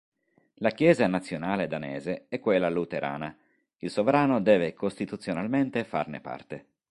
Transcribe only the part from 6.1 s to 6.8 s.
parte.